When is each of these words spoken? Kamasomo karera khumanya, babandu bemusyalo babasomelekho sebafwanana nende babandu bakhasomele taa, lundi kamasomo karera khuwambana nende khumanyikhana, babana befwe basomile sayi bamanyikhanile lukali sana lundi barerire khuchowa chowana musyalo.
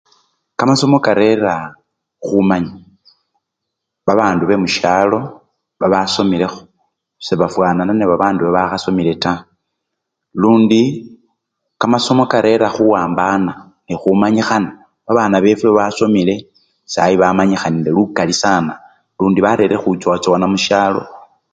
Kamasomo 0.57 0.97
karera 1.05 1.53
khumanya, 2.25 2.73
babandu 4.07 4.43
bemusyalo 4.45 5.19
babasomelekho 5.81 6.61
sebafwanana 7.25 7.81
nende 7.87 8.05
babandu 8.07 8.41
bakhasomele 8.55 9.13
taa, 9.23 9.41
lundi 10.41 10.81
kamasomo 11.79 12.23
karera 12.31 12.67
khuwambana 12.75 13.53
nende 13.85 13.95
khumanyikhana, 14.01 14.69
babana 15.05 15.37
befwe 15.45 15.69
basomile 15.77 16.35
sayi 16.93 17.15
bamanyikhanile 17.21 17.89
lukali 17.97 18.35
sana 18.43 18.73
lundi 19.17 19.39
barerire 19.45 19.77
khuchowa 19.79 20.17
chowana 20.23 20.45
musyalo. 20.51 21.01